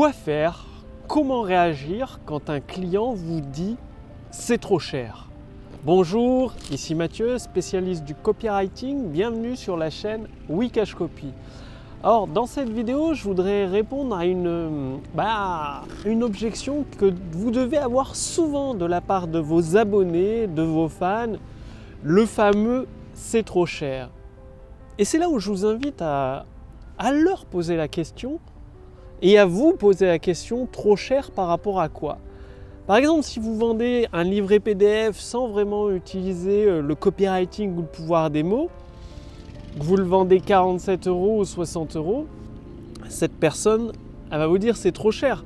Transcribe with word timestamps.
Quoi 0.00 0.14
faire? 0.14 0.64
Comment 1.08 1.42
réagir 1.42 2.20
quand 2.24 2.48
un 2.48 2.60
client 2.60 3.12
vous 3.12 3.42
dit 3.42 3.76
c'est 4.30 4.56
trop 4.56 4.78
cher? 4.78 5.28
Bonjour, 5.84 6.54
ici 6.70 6.94
Mathieu, 6.94 7.36
spécialiste 7.36 8.04
du 8.04 8.14
copywriting. 8.14 9.10
Bienvenue 9.10 9.56
sur 9.56 9.76
la 9.76 9.90
chaîne 9.90 10.26
Wikash 10.48 10.94
Copy. 10.94 11.34
Alors, 12.02 12.26
dans 12.28 12.46
cette 12.46 12.70
vidéo, 12.70 13.12
je 13.12 13.24
voudrais 13.24 13.66
répondre 13.66 14.16
à 14.16 14.24
une, 14.24 15.00
bah, 15.14 15.82
une 16.06 16.22
objection 16.22 16.86
que 16.96 17.12
vous 17.32 17.50
devez 17.50 17.76
avoir 17.76 18.16
souvent 18.16 18.72
de 18.72 18.86
la 18.86 19.02
part 19.02 19.26
de 19.26 19.38
vos 19.38 19.76
abonnés, 19.76 20.46
de 20.46 20.62
vos 20.62 20.88
fans, 20.88 21.34
le 22.02 22.24
fameux 22.24 22.86
c'est 23.12 23.44
trop 23.44 23.66
cher. 23.66 24.08
Et 24.96 25.04
c'est 25.04 25.18
là 25.18 25.28
où 25.28 25.38
je 25.38 25.50
vous 25.50 25.66
invite 25.66 26.00
à, 26.00 26.46
à 26.96 27.12
leur 27.12 27.44
poser 27.44 27.76
la 27.76 27.86
question 27.86 28.40
et 29.22 29.38
à 29.38 29.46
vous 29.46 29.72
poser 29.72 30.06
la 30.06 30.18
question 30.18 30.66
trop 30.70 30.96
cher 30.96 31.30
par 31.30 31.46
rapport 31.46 31.80
à 31.80 31.88
quoi? 31.88 32.18
Par 32.86 32.96
exemple, 32.96 33.22
si 33.22 33.38
vous 33.38 33.56
vendez 33.56 34.08
un 34.12 34.24
livret 34.24 34.58
PDF 34.58 35.18
sans 35.18 35.48
vraiment 35.48 35.90
utiliser 35.90 36.64
euh, 36.64 36.82
le 36.82 36.94
copywriting 36.94 37.76
ou 37.76 37.82
le 37.82 37.86
pouvoir 37.86 38.30
des 38.30 38.42
mots, 38.42 38.68
vous 39.78 39.96
le 39.96 40.02
vendez 40.02 40.40
47 40.40 41.06
euros 41.06 41.40
ou 41.40 41.44
60 41.44 41.96
euros, 41.96 42.26
cette 43.08 43.34
personne, 43.34 43.92
elle 44.32 44.38
va 44.38 44.46
vous 44.46 44.58
dire 44.58 44.76
c'est 44.76 44.92
trop 44.92 45.12
cher. 45.12 45.44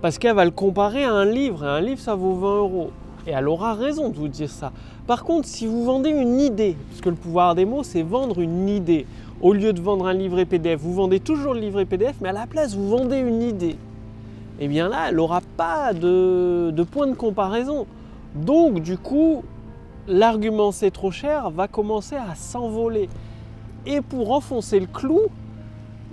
Parce 0.00 0.18
qu'elle 0.18 0.34
va 0.34 0.44
le 0.44 0.50
comparer 0.50 1.04
à 1.04 1.12
un 1.12 1.24
livre, 1.24 1.64
et 1.64 1.68
un 1.68 1.80
livre 1.80 2.00
ça 2.00 2.14
vaut 2.14 2.34
20 2.34 2.58
euros. 2.58 2.90
Et 3.26 3.32
elle 3.32 3.48
aura 3.48 3.74
raison 3.74 4.08
de 4.08 4.14
vous 4.14 4.28
dire 4.28 4.50
ça. 4.50 4.72
Par 5.06 5.24
contre, 5.24 5.48
si 5.48 5.66
vous 5.66 5.84
vendez 5.84 6.10
une 6.10 6.40
idée, 6.40 6.76
parce 6.88 7.00
que 7.00 7.08
le 7.08 7.16
pouvoir 7.16 7.54
des 7.54 7.64
mots, 7.64 7.82
c'est 7.82 8.02
vendre 8.02 8.40
une 8.40 8.68
idée. 8.68 9.04
Au 9.42 9.52
lieu 9.52 9.74
de 9.74 9.82
vendre 9.82 10.06
un 10.06 10.14
livret 10.14 10.46
PDF, 10.46 10.80
vous 10.80 10.94
vendez 10.94 11.20
toujours 11.20 11.52
le 11.52 11.60
livret 11.60 11.84
PDF, 11.84 12.16
mais 12.22 12.30
à 12.30 12.32
la 12.32 12.46
place, 12.46 12.74
vous 12.74 12.88
vendez 12.88 13.18
une 13.18 13.42
idée. 13.42 13.76
Et 14.58 14.64
eh 14.64 14.68
bien 14.68 14.88
là, 14.88 15.10
elle 15.10 15.16
n'aura 15.16 15.42
pas 15.58 15.92
de, 15.92 16.72
point 16.90 17.06
de 17.06 17.14
comparaison. 17.14 17.86
Donc, 18.34 18.80
du 18.80 18.96
coup, 18.96 19.44
l'argument 20.08 20.72
c'est 20.72 20.90
trop 20.90 21.10
cher 21.10 21.50
va 21.50 21.68
commencer 21.68 22.16
à 22.16 22.34
s'envoler. 22.34 23.10
Et 23.84 24.00
pour 24.00 24.32
enfoncer 24.32 24.80
le 24.80 24.86
clou, 24.86 25.20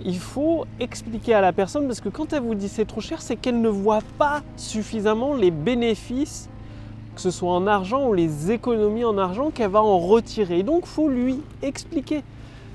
il 0.04 0.18
faut 0.18 0.66
expliquer 0.78 1.32
à 1.32 1.40
la 1.40 1.54
personne, 1.54 1.86
parce 1.86 2.02
que 2.02 2.10
quand 2.10 2.34
elle 2.34 2.42
vous 2.42 2.54
dit 2.54 2.68
c'est 2.68 2.84
trop 2.84 3.00
cher, 3.00 3.22
c'est 3.22 3.36
qu'elle 3.36 3.62
ne 3.62 3.70
voit 3.70 4.02
pas 4.18 4.42
suffisamment 4.58 5.34
les 5.34 5.50
bénéfices, 5.50 6.50
que 7.14 7.22
ce 7.22 7.30
soit 7.30 7.52
en 7.52 7.66
argent 7.66 8.06
ou 8.06 8.12
les 8.12 8.50
économies 8.50 9.06
en 9.06 9.16
argent 9.16 9.50
qu'elle 9.50 9.70
va 9.70 9.82
en 9.82 9.98
retirer. 9.98 10.62
donc, 10.62 10.82
il 10.84 10.88
faut 10.88 11.08
lui 11.08 11.40
expliquer. 11.62 12.22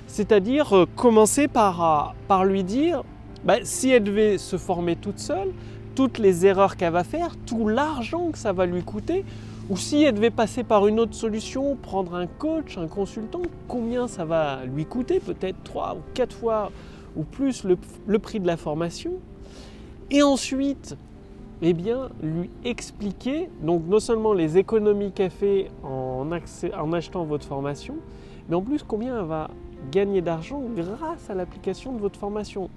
C'est-à-dire 0.09 0.75
euh, 0.75 0.85
commencer 0.95 1.47
par, 1.47 1.83
euh, 1.83 2.11
par 2.27 2.43
lui 2.43 2.63
dire, 2.63 3.03
bah, 3.43 3.57
si 3.61 3.91
elle 3.91 4.03
devait 4.03 4.39
se 4.39 4.57
former 4.57 4.95
toute 4.95 5.19
seule, 5.19 5.49
toutes 5.93 6.17
les 6.17 6.47
erreurs 6.47 6.77
qu'elle 6.77 6.93
va 6.93 7.03
faire, 7.03 7.35
tout 7.45 7.67
l'argent 7.67 8.31
que 8.31 8.39
ça 8.39 8.51
va 8.51 8.65
lui 8.65 8.81
coûter, 8.81 9.23
ou 9.69 9.77
si 9.77 10.03
elle 10.03 10.15
devait 10.15 10.31
passer 10.31 10.63
par 10.63 10.87
une 10.87 10.99
autre 10.99 11.13
solution, 11.13 11.75
prendre 11.75 12.15
un 12.15 12.25
coach, 12.25 12.75
un 12.79 12.87
consultant, 12.87 13.43
combien 13.67 14.07
ça 14.07 14.25
va 14.25 14.65
lui 14.65 14.85
coûter 14.85 15.19
Peut-être 15.19 15.63
trois 15.63 15.95
ou 15.95 15.99
quatre 16.15 16.35
fois 16.35 16.71
ou 17.15 17.23
plus 17.23 17.63
le, 17.63 18.19
prix 18.19 18.39
de 18.39 18.47
la 18.47 18.57
formation. 18.57 19.11
Et 20.09 20.23
ensuite, 20.23 20.97
eh 21.61 21.73
bien, 21.73 22.09
lui 22.23 22.49
expliquer, 22.65 23.49
donc 23.61 23.83
non 23.87 23.99
seulement 23.99 24.33
les 24.33 24.57
économies 24.57 25.11
qu'elle 25.11 25.29
fait 25.29 25.69
en 25.83 26.31
achetant 26.93 27.25
votre 27.25 27.45
formation, 27.45 27.95
mais 28.49 28.55
en 28.55 28.61
plus 28.61 28.81
combien 28.81 29.19
elle 29.19 29.27
va 29.27 29.51
gagner 29.91 30.21
d'argent 30.21 30.61
grâce 30.75 31.29
à 31.29 31.35
l'application 31.35 31.93
de 31.93 31.99
votre 31.99 32.19
formation 32.19 32.69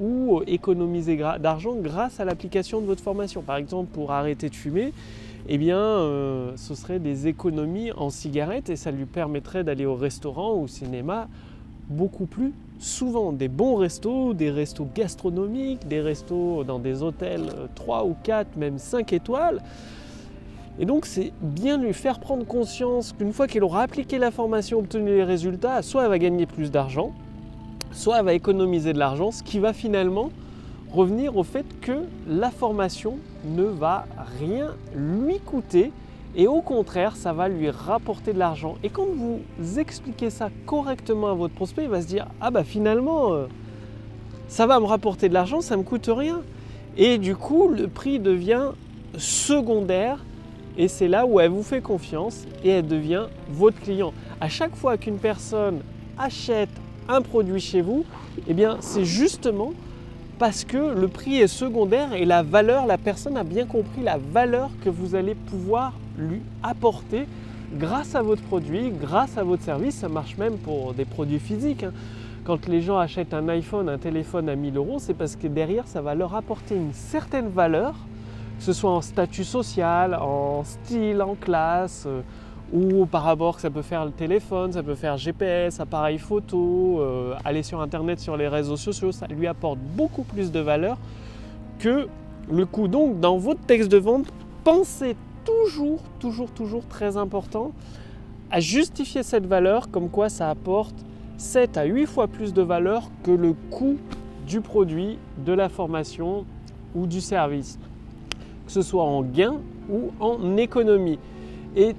ou 0.00 0.42
économiser 0.46 1.16
d'argent 1.16 1.74
grâce 1.76 2.20
à 2.20 2.24
l'application 2.24 2.80
de 2.80 2.86
votre 2.86 3.02
formation. 3.02 3.42
Par 3.42 3.56
exemple, 3.56 3.90
pour 3.92 4.12
arrêter 4.12 4.48
de 4.48 4.54
fumer, 4.54 4.92
eh 5.48 5.58
bien, 5.58 5.78
euh, 5.78 6.52
ce 6.56 6.74
serait 6.74 6.98
des 6.98 7.26
économies 7.26 7.92
en 7.92 8.08
cigarettes 8.08 8.70
et 8.70 8.76
ça 8.76 8.90
lui 8.90 9.04
permettrait 9.04 9.62
d'aller 9.62 9.86
au 9.86 9.94
restaurant 9.94 10.54
ou 10.54 10.62
au 10.62 10.68
cinéma 10.68 11.28
beaucoup 11.88 12.26
plus 12.26 12.54
souvent. 12.78 13.32
Des 13.32 13.48
bons 13.48 13.76
restos, 13.76 14.32
des 14.32 14.50
restos 14.50 14.88
gastronomiques, 14.94 15.86
des 15.86 16.00
restos 16.00 16.64
dans 16.64 16.78
des 16.78 17.02
hôtels 17.02 17.52
3 17.74 18.00
euh, 18.04 18.08
ou 18.08 18.16
4, 18.22 18.56
même 18.56 18.78
5 18.78 19.12
étoiles. 19.12 19.60
Et 20.80 20.86
donc 20.86 21.04
c'est 21.04 21.32
bien 21.42 21.76
lui 21.76 21.92
faire 21.92 22.20
prendre 22.20 22.46
conscience 22.46 23.12
qu'une 23.12 23.34
fois 23.34 23.46
qu'elle 23.46 23.64
aura 23.64 23.82
appliqué 23.82 24.16
la 24.16 24.30
formation, 24.30 24.78
obtenu 24.78 25.10
les 25.10 25.24
résultats, 25.24 25.82
soit 25.82 26.04
elle 26.04 26.08
va 26.08 26.18
gagner 26.18 26.46
plus 26.46 26.70
d'argent, 26.70 27.12
soit 27.92 28.18
elle 28.18 28.24
va 28.24 28.32
économiser 28.32 28.94
de 28.94 28.98
l'argent, 28.98 29.30
ce 29.30 29.42
qui 29.42 29.58
va 29.58 29.74
finalement 29.74 30.30
revenir 30.90 31.36
au 31.36 31.42
fait 31.42 31.66
que 31.82 32.06
la 32.26 32.50
formation 32.50 33.18
ne 33.44 33.64
va 33.64 34.06
rien 34.40 34.74
lui 34.96 35.38
coûter 35.38 35.92
et 36.34 36.46
au 36.46 36.62
contraire, 36.62 37.14
ça 37.14 37.34
va 37.34 37.48
lui 37.48 37.68
rapporter 37.68 38.32
de 38.32 38.38
l'argent. 38.38 38.76
Et 38.82 38.88
quand 38.88 39.06
vous 39.06 39.40
expliquez 39.78 40.30
ça 40.30 40.48
correctement 40.64 41.28
à 41.28 41.34
votre 41.34 41.54
prospect, 41.54 41.84
il 41.84 41.90
va 41.90 42.00
se 42.00 42.06
dire 42.06 42.26
Ah 42.40 42.50
bah 42.50 42.64
finalement, 42.64 43.34
euh, 43.34 43.46
ça 44.48 44.66
va 44.66 44.80
me 44.80 44.86
rapporter 44.86 45.28
de 45.28 45.34
l'argent, 45.34 45.60
ça 45.60 45.76
ne 45.76 45.82
me 45.82 45.86
coûte 45.86 46.08
rien. 46.08 46.40
Et 46.96 47.18
du 47.18 47.36
coup, 47.36 47.68
le 47.68 47.86
prix 47.86 48.18
devient 48.18 48.68
secondaire 49.18 50.24
et 50.76 50.88
c'est 50.88 51.08
là 51.08 51.26
où 51.26 51.40
elle 51.40 51.50
vous 51.50 51.62
fait 51.62 51.80
confiance 51.80 52.44
et 52.64 52.70
elle 52.70 52.86
devient 52.86 53.26
votre 53.50 53.80
client. 53.80 54.12
À 54.40 54.48
chaque 54.48 54.74
fois 54.74 54.96
qu'une 54.96 55.18
personne 55.18 55.80
achète 56.18 56.70
un 57.08 57.22
produit 57.22 57.60
chez 57.60 57.80
vous, 57.80 58.04
eh 58.48 58.54
bien 58.54 58.76
c'est 58.80 59.04
justement 59.04 59.72
parce 60.38 60.64
que 60.64 60.98
le 60.98 61.08
prix 61.08 61.36
est 61.36 61.48
secondaire 61.48 62.14
et 62.14 62.24
la 62.24 62.42
valeur, 62.42 62.86
la 62.86 62.96
personne 62.96 63.36
a 63.36 63.44
bien 63.44 63.66
compris 63.66 64.02
la 64.02 64.16
valeur 64.16 64.70
que 64.82 64.88
vous 64.88 65.14
allez 65.14 65.34
pouvoir 65.34 65.92
lui 66.16 66.40
apporter 66.62 67.26
grâce 67.74 68.14
à 68.14 68.22
votre 68.22 68.42
produit, 68.42 68.90
grâce 68.90 69.36
à 69.36 69.44
votre 69.44 69.62
service. 69.62 69.96
Ça 69.96 70.08
marche 70.08 70.38
même 70.38 70.56
pour 70.56 70.94
des 70.94 71.04
produits 71.04 71.38
physiques. 71.38 71.84
Hein. 71.84 71.92
Quand 72.44 72.66
les 72.68 72.80
gens 72.80 72.96
achètent 72.98 73.34
un 73.34 73.48
iPhone, 73.48 73.88
un 73.88 73.98
téléphone 73.98 74.48
à 74.48 74.56
1000 74.56 74.78
euros, 74.78 74.98
c'est 74.98 75.12
parce 75.12 75.36
que 75.36 75.46
derrière, 75.46 75.86
ça 75.86 76.00
va 76.00 76.14
leur 76.14 76.34
apporter 76.34 76.74
une 76.74 76.94
certaine 76.94 77.50
valeur 77.50 77.94
que 78.60 78.66
ce 78.66 78.74
soit 78.74 78.90
en 78.90 79.00
statut 79.00 79.42
social, 79.42 80.14
en 80.14 80.64
style, 80.64 81.22
en 81.22 81.34
classe, 81.34 82.04
euh, 82.06 82.20
ou 82.74 83.06
par 83.06 83.22
rapport 83.22 83.56
que 83.56 83.62
ça 83.62 83.70
peut 83.70 83.80
faire 83.80 84.04
le 84.04 84.10
téléphone, 84.10 84.72
ça 84.72 84.82
peut 84.82 84.94
faire 84.94 85.16
GPS, 85.16 85.80
appareil 85.80 86.18
photo, 86.18 87.00
euh, 87.00 87.34
aller 87.42 87.62
sur 87.62 87.80
Internet, 87.80 88.20
sur 88.20 88.36
les 88.36 88.48
réseaux 88.48 88.76
sociaux, 88.76 89.12
ça 89.12 89.26
lui 89.28 89.46
apporte 89.46 89.78
beaucoup 89.78 90.24
plus 90.24 90.52
de 90.52 90.60
valeur 90.60 90.98
que 91.78 92.06
le 92.50 92.66
coût. 92.66 92.86
Donc 92.86 93.18
dans 93.18 93.38
votre 93.38 93.60
texte 93.62 93.90
de 93.90 93.96
vente, 93.96 94.26
pensez 94.62 95.16
toujours, 95.46 96.02
toujours, 96.18 96.50
toujours 96.50 96.86
très 96.86 97.16
important 97.16 97.72
à 98.50 98.60
justifier 98.60 99.22
cette 99.22 99.46
valeur 99.46 99.90
comme 99.90 100.10
quoi 100.10 100.28
ça 100.28 100.50
apporte 100.50 100.94
7 101.38 101.78
à 101.78 101.84
8 101.84 102.04
fois 102.04 102.28
plus 102.28 102.52
de 102.52 102.60
valeur 102.60 103.10
que 103.22 103.30
le 103.30 103.54
coût 103.70 103.96
du 104.46 104.60
produit, 104.60 105.16
de 105.46 105.54
la 105.54 105.70
formation 105.70 106.44
ou 106.94 107.06
du 107.06 107.22
service 107.22 107.78
que 108.70 108.74
ce 108.74 108.82
soit 108.82 109.02
en 109.02 109.22
gain 109.22 109.56
ou 109.90 110.12
en 110.20 110.56
économie. 110.56 111.18
Et 111.74 111.96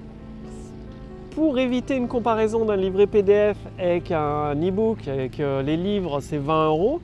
pour 1.32 1.60
éviter 1.60 1.98
une 1.98 2.08
comparaison 2.08 2.64
d'un 2.64 2.78
livret 2.78 3.08
PDF 3.08 3.58
avec 3.78 4.10
un 4.12 4.56
e-book, 4.56 5.06
avec 5.10 5.42
euh, 5.42 5.62
les 5.64 5.76
livres, 5.76 6.22
c'est 6.22 6.38
20 6.38 6.68
euros, 6.68 7.02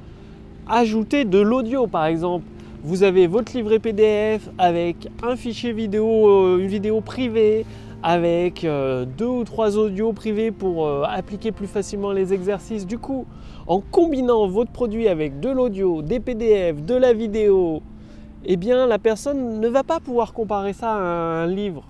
ajoutez 0.70 1.26
de 1.26 1.40
l'audio 1.40 1.86
par 1.86 2.06
exemple. 2.06 2.46
Vous 2.82 3.04
avez 3.04 3.28
votre 3.28 3.58
livret 3.58 3.80
PDF 3.80 4.50
avec 4.58 5.10
un 5.22 5.36
fichier 5.36 5.74
vidéo, 5.74 6.30
euh, 6.30 6.60
une 6.60 6.68
vidéo 6.68 7.02
privée, 7.02 7.66
avec 8.04 8.64
euh, 8.64 9.04
deux 9.04 9.26
ou 9.26 9.44
trois 9.44 9.78
audios 9.78 10.14
privés 10.14 10.52
pour 10.52 10.88
appliquer 11.04 11.52
plus 11.52 11.68
facilement 11.68 12.14
les 12.14 12.34
exercices. 12.34 12.88
Du 12.88 13.00
coup, 13.00 13.26
en 13.66 13.82
combinant 13.82 14.48
votre 14.48 14.72
produit 14.72 15.10
avec 15.10 15.42
de 15.42 15.50
l'audio, 15.50 16.02
des 16.02 16.22
PDF, 16.22 16.82
de 16.86 16.96
la 16.96 17.12
vidéo, 17.12 17.82
eh 18.50 18.56
bien 18.56 18.88
la 18.88 18.98
personne 18.98 19.60
ne 19.60 19.68
va 19.68 19.84
pas 19.84 20.00
pouvoir 20.00 20.34
comparer 20.34 20.72
ça 20.72 20.94
à 20.94 21.44
un 21.44 21.48
livre 21.48 21.84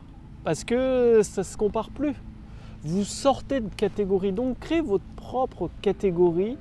parce 0.44 0.64
que 0.64 1.22
ça 1.24 1.42
ne 1.42 1.46
se 1.46 1.56
compare 1.56 1.90
plus. 1.92 2.16
Vous 2.84 3.04
sortez 3.04 3.60
de 3.60 3.70
catégorie, 3.76 4.32
donc 4.32 4.60
créez 4.60 4.82
votre 4.82 5.04
propre 5.16 5.70
catégorie 5.82 6.58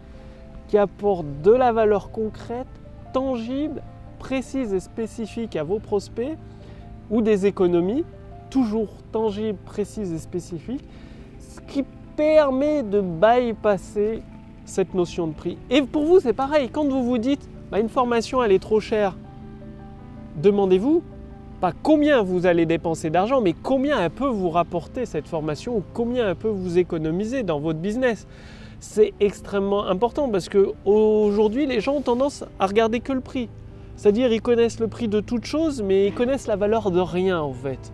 qui 0.68 0.76
apporte 0.76 1.24
de 1.42 1.52
la 1.52 1.72
valeur 1.72 2.10
concrète, 2.10 2.66
tangible, 3.12 3.82
précise 4.18 4.74
et 4.74 4.80
spécifique 4.80 5.56
à 5.56 5.62
vos 5.62 5.78
prospects 5.78 6.36
ou 7.10 7.22
des 7.22 7.46
économies, 7.46 8.04
toujours 8.50 8.88
tangibles, 9.12 9.58
précises 9.64 10.12
et 10.12 10.18
spécifiques, 10.18 10.84
ce 11.38 11.60
qui 11.72 11.84
permet 12.16 12.82
de 12.82 13.00
bypasser 13.00 14.22
cette 14.64 14.94
notion 14.94 15.28
de 15.28 15.32
prix. 15.32 15.58
Et 15.70 15.80
pour 15.80 16.04
vous, 16.04 16.20
c'est 16.20 16.32
pareil, 16.32 16.68
quand 16.70 16.84
vous 16.84 17.04
vous 17.04 17.18
dites 17.18 17.48
bah, 17.70 17.78
une 17.78 17.88
formation 17.88 18.42
elle 18.42 18.52
est 18.52 18.62
trop 18.62 18.80
chère, 18.80 19.16
demandez-vous 20.36 21.02
pas 21.60 21.72
combien 21.82 22.22
vous 22.22 22.44
allez 22.46 22.66
dépenser 22.66 23.08
d'argent, 23.08 23.40
mais 23.40 23.54
combien 23.54 24.00
elle 24.00 24.10
peut 24.10 24.28
vous 24.28 24.50
rapporter 24.50 25.06
cette 25.06 25.26
formation 25.26 25.78
ou 25.78 25.82
combien 25.94 26.28
elle 26.28 26.36
peut 26.36 26.48
vous 26.48 26.76
économiser 26.76 27.42
dans 27.42 27.60
votre 27.60 27.78
business. 27.78 28.26
C'est 28.78 29.14
extrêmement 29.20 29.86
important 29.86 30.28
parce 30.28 30.50
que 30.50 30.72
aujourd'hui 30.84 31.66
les 31.66 31.80
gens 31.80 31.94
ont 31.94 32.02
tendance 32.02 32.44
à 32.58 32.66
regarder 32.66 33.00
que 33.00 33.12
le 33.12 33.22
prix. 33.22 33.48
C'est-à-dire 33.96 34.30
ils 34.30 34.42
connaissent 34.42 34.80
le 34.80 34.88
prix 34.88 35.08
de 35.08 35.20
toute 35.20 35.46
chose, 35.46 35.82
mais 35.82 36.08
ils 36.08 36.12
connaissent 36.12 36.46
la 36.46 36.56
valeur 36.56 36.90
de 36.90 37.00
rien 37.00 37.40
en 37.40 37.54
fait. 37.54 37.92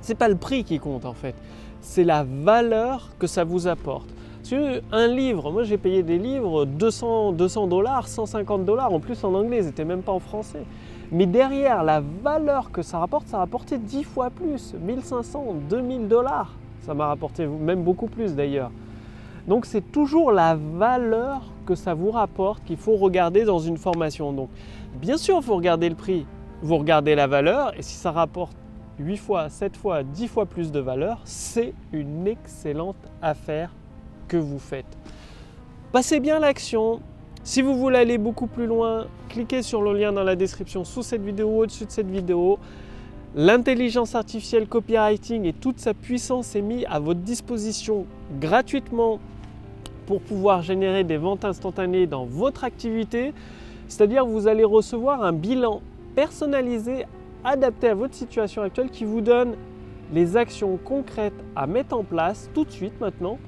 C'est 0.00 0.16
pas 0.16 0.28
le 0.28 0.34
prix 0.34 0.64
qui 0.64 0.80
compte 0.80 1.04
en 1.04 1.14
fait, 1.14 1.36
c'est 1.80 2.04
la 2.04 2.24
valeur 2.24 3.10
que 3.20 3.28
ça 3.28 3.44
vous 3.44 3.68
apporte. 3.68 4.08
Un 4.92 5.06
livre, 5.06 5.52
moi 5.52 5.62
j'ai 5.62 5.78
payé 5.78 6.02
des 6.02 6.18
livres 6.18 6.66
200 6.66 7.32
dollars, 7.68 8.08
150 8.08 8.64
dollars, 8.64 8.92
en 8.92 9.00
plus 9.00 9.22
en 9.24 9.32
anglais, 9.34 9.64
ils 9.64 9.84
même 9.84 10.02
pas 10.02 10.12
en 10.12 10.18
français. 10.18 10.64
Mais 11.12 11.26
derrière 11.26 11.84
la 11.84 12.00
valeur 12.00 12.70
que 12.70 12.82
ça 12.82 12.98
rapporte, 12.98 13.28
ça 13.28 13.36
a 13.36 13.40
rapporté 13.40 13.78
10 13.78 14.04
fois 14.04 14.30
plus, 14.30 14.74
1500, 14.74 15.54
2000 15.68 16.08
dollars. 16.08 16.54
Ça 16.82 16.94
m'a 16.94 17.06
rapporté 17.06 17.46
même 17.46 17.82
beaucoup 17.82 18.06
plus 18.06 18.34
d'ailleurs. 18.34 18.70
Donc 19.46 19.66
c'est 19.66 19.92
toujours 19.92 20.32
la 20.32 20.56
valeur 20.56 21.42
que 21.66 21.74
ça 21.74 21.94
vous 21.94 22.10
rapporte 22.10 22.64
qu'il 22.64 22.76
faut 22.76 22.96
regarder 22.96 23.44
dans 23.44 23.58
une 23.58 23.76
formation. 23.76 24.32
Donc 24.32 24.48
bien 24.94 25.16
sûr, 25.16 25.36
il 25.38 25.42
faut 25.42 25.56
regarder 25.56 25.88
le 25.88 25.94
prix, 25.94 26.26
vous 26.62 26.76
regardez 26.78 27.14
la 27.14 27.26
valeur 27.26 27.78
et 27.78 27.82
si 27.82 27.94
ça 27.94 28.10
rapporte 28.10 28.56
8 28.98 29.16
fois, 29.16 29.48
7 29.48 29.76
fois, 29.76 30.02
10 30.02 30.28
fois 30.28 30.46
plus 30.46 30.72
de 30.72 30.80
valeur, 30.80 31.20
c'est 31.24 31.74
une 31.92 32.26
excellente 32.26 32.96
affaire 33.20 33.70
que 34.28 34.36
vous 34.36 34.58
faites. 34.58 34.96
Passez 35.92 36.20
bien 36.20 36.38
l'action. 36.38 37.00
Si 37.46 37.60
vous 37.60 37.76
voulez 37.76 37.98
aller 37.98 38.16
beaucoup 38.16 38.46
plus 38.46 38.64
loin, 38.64 39.06
cliquez 39.28 39.60
sur 39.60 39.82
le 39.82 39.92
lien 39.92 40.12
dans 40.12 40.24
la 40.24 40.34
description 40.34 40.82
sous 40.82 41.02
cette 41.02 41.20
vidéo 41.20 41.48
ou 41.48 41.60
au-dessus 41.60 41.84
de 41.84 41.90
cette 41.90 42.10
vidéo. 42.10 42.58
L'intelligence 43.34 44.14
artificielle 44.14 44.66
copywriting 44.66 45.44
et 45.44 45.52
toute 45.52 45.78
sa 45.78 45.92
puissance 45.92 46.56
est 46.56 46.62
mise 46.62 46.86
à 46.88 47.00
votre 47.00 47.20
disposition 47.20 48.06
gratuitement 48.40 49.18
pour 50.06 50.22
pouvoir 50.22 50.62
générer 50.62 51.04
des 51.04 51.18
ventes 51.18 51.44
instantanées 51.44 52.06
dans 52.06 52.24
votre 52.24 52.64
activité. 52.64 53.34
C'est-à-dire 53.88 54.24
vous 54.24 54.48
allez 54.48 54.64
recevoir 54.64 55.22
un 55.22 55.34
bilan 55.34 55.82
personnalisé 56.14 57.04
adapté 57.44 57.88
à 57.88 57.94
votre 57.94 58.14
situation 58.14 58.62
actuelle 58.62 58.88
qui 58.88 59.04
vous 59.04 59.20
donne 59.20 59.54
les 60.14 60.38
actions 60.38 60.78
concrètes 60.82 61.34
à 61.54 61.66
mettre 61.66 61.94
en 61.94 62.04
place 62.04 62.48
tout 62.54 62.64
de 62.64 62.70
suite 62.70 62.98
maintenant 63.02 63.38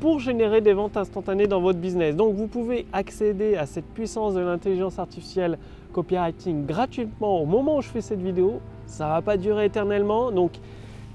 pour 0.00 0.18
générer 0.18 0.62
des 0.62 0.72
ventes 0.72 0.96
instantanées 0.96 1.46
dans 1.46 1.60
votre 1.60 1.78
business. 1.78 2.16
Donc 2.16 2.34
vous 2.34 2.46
pouvez 2.46 2.86
accéder 2.92 3.56
à 3.56 3.66
cette 3.66 3.84
puissance 3.84 4.34
de 4.34 4.40
l'intelligence 4.40 4.98
artificielle 4.98 5.58
copywriting 5.92 6.64
gratuitement 6.64 7.42
au 7.42 7.46
moment 7.46 7.76
où 7.76 7.82
je 7.82 7.88
fais 7.88 8.00
cette 8.00 8.22
vidéo. 8.22 8.60
Ça 8.86 9.04
ne 9.04 9.10
va 9.10 9.22
pas 9.22 9.36
durer 9.36 9.66
éternellement. 9.66 10.32
Donc 10.32 10.52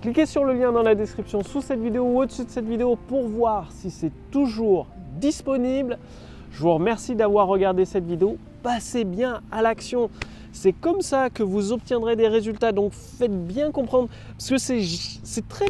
cliquez 0.02 0.28
sur 0.28 0.44
le 0.44 0.54
lien 0.54 0.72
dans 0.72 0.84
la 0.84 0.94
description 0.94 1.42
sous 1.44 1.62
cette 1.62 1.80
vidéo 1.80 2.04
ou 2.04 2.22
au-dessus 2.22 2.46
de 2.46 2.50
cette 2.50 2.68
vidéo 2.68 2.96
pour 3.08 3.28
voir 3.28 3.72
si 3.72 3.90
c'est 3.90 4.12
toujours 4.30 4.88
disponible. 5.20 5.98
Je 6.52 6.62
vous 6.62 6.74
remercie 6.74 7.16
d'avoir 7.16 7.48
regardé 7.48 7.86
cette 7.86 8.06
vidéo. 8.06 8.38
Passez 8.62 9.04
bien 9.04 9.42
à 9.52 9.62
l'action. 9.62 10.10
C'est 10.52 10.74
comme 10.74 11.02
ça 11.02 11.30
que 11.30 11.44
vous 11.44 11.74
obtiendrez 11.74 12.16
des 12.16 12.28
résultats. 12.28 12.72
Donc 12.72 12.94
faites 12.94 13.46
bien 13.46 13.72
comprendre, 13.72 14.10
parce 14.38 14.50
que 14.50 14.58
c'est 14.58 15.48
très 15.50 15.68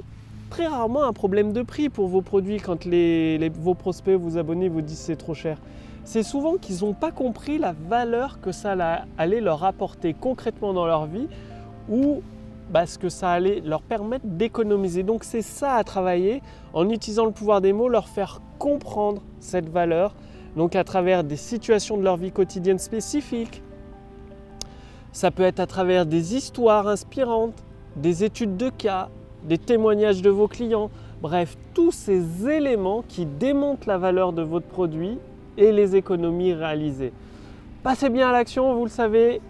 très 0.50 0.68
rarement 0.68 1.04
un 1.04 1.14
problème 1.14 1.54
de 1.54 1.62
prix 1.62 1.90
pour 1.90 2.08
vos 2.08 2.22
produits 2.22 2.58
quand 2.58 2.86
vos 2.86 3.74
prospects, 3.74 4.16
vos 4.16 4.38
abonnés 4.38 4.70
vous 4.70 4.82
disent 4.82 5.00
c'est 5.00 5.16
trop 5.16 5.34
cher. 5.34 5.58
C'est 6.04 6.24
souvent 6.24 6.58
qu'ils 6.58 6.86
n'ont 6.86 6.94
pas 6.94 7.12
compris 7.12 7.58
la 7.58 7.74
valeur 7.74 8.40
que 8.40 8.52
ça 8.52 8.76
allait 9.18 9.42
leur 9.42 9.64
apporter 9.64 10.14
concrètement 10.14 10.72
dans 10.74 10.86
leur 10.86 11.08
vie 11.08 11.28
ou 11.90 12.22
bah, 12.70 12.86
ce 12.86 12.98
que 12.98 13.10
ça 13.10 13.32
allait 13.32 13.62
leur 13.62 13.82
permettre 13.82 14.26
d'économiser. 14.26 15.04
Donc 15.04 15.24
c'est 15.24 15.42
ça 15.42 15.74
à 15.74 15.84
travailler 15.84 16.42
en 16.74 16.90
utilisant 16.90 17.26
le 17.26 17.32
pouvoir 17.32 17.62
des 17.62 17.74
mots, 17.74 17.90
leur 17.90 18.08
faire 18.08 18.40
comprendre 18.60 19.22
cette 19.40 19.70
valeur. 19.70 20.14
Donc 20.56 20.76
à 20.76 20.84
travers 20.84 21.24
des 21.24 21.38
situations 21.38 21.98
de 21.98 22.04
leur 22.04 22.18
vie 22.18 22.32
quotidienne 22.32 22.80
spécifiques. 22.80 23.62
Ça 25.12 25.32
peut 25.32 25.44
être 25.44 25.60
à 25.60 25.68
travers 25.68 26.06
des 26.06 26.36
histoires 26.36 26.88
inspirantes, 26.88 27.64
des 27.96 28.24
études 28.24 28.58
de 28.58 28.70
cas, 28.70 29.10
des 29.48 29.58
témoignages 29.58 30.22
de 30.22 30.30
vos 30.30 30.48
clients, 30.48 30.90
bref, 31.22 31.58
tous 31.74 31.92
ces 31.92 32.48
éléments 32.50 33.04
qui 33.08 33.26
démontrent 33.26 33.88
la 33.88 33.98
valeur 33.98 34.34
de 34.34 34.42
votre 34.42 34.68
produit 34.68 35.18
et 35.58 35.72
les 35.72 35.96
économies 35.96 36.54
réalisées. 36.54 37.14
Passez 37.84 38.10
bien 38.10 38.30
à 38.30 38.32
l'action, 38.32 38.74
vous 38.76 38.86
le 38.86 38.90
savez, 38.90 39.42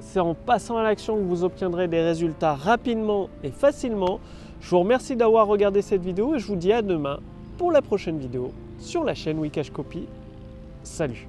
c'est 0.00 0.20
en 0.20 0.34
passant 0.34 0.76
à 0.76 0.82
l'action 0.82 1.16
que 1.16 1.22
vous 1.22 1.44
obtiendrez 1.44 1.88
des 1.88 2.00
résultats 2.00 2.54
rapidement 2.54 3.28
et 3.42 3.50
facilement. 3.50 4.20
Je 4.60 4.70
vous 4.70 4.80
remercie 4.80 5.16
d'avoir 5.16 5.46
regardé 5.46 5.82
cette 5.82 6.02
vidéo 6.02 6.34
et 6.34 6.38
je 6.38 6.46
vous 6.46 6.56
dis 6.56 6.72
à 6.72 6.82
demain 6.82 7.20
pour 7.56 7.72
la 7.72 7.82
prochaine 7.82 8.18
vidéo 8.18 8.52
sur 8.78 9.04
la 9.04 9.14
chaîne 9.14 9.38
Wikash 9.38 9.70
Copy. 9.70 10.06
Salut 10.82 11.28